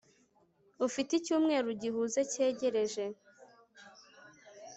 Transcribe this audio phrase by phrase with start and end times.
[0.87, 3.05] ufite icyumweru gihuze cyegereje